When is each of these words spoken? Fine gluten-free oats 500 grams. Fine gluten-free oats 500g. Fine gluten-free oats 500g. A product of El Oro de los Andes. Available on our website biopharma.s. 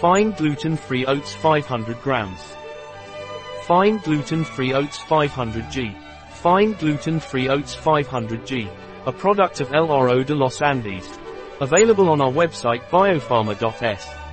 Fine 0.00 0.32
gluten-free 0.32 1.06
oats 1.06 1.32
500 1.36 2.02
grams. 2.02 2.54
Fine 3.62 3.96
gluten-free 4.00 4.74
oats 4.74 4.98
500g. 4.98 5.96
Fine 6.32 6.74
gluten-free 6.74 7.48
oats 7.48 7.74
500g. 7.74 8.68
A 9.06 9.12
product 9.12 9.62
of 9.62 9.72
El 9.72 9.90
Oro 9.90 10.22
de 10.22 10.34
los 10.34 10.60
Andes. 10.60 11.18
Available 11.62 12.10
on 12.10 12.20
our 12.20 12.30
website 12.30 12.82
biopharma.s. 12.90 14.25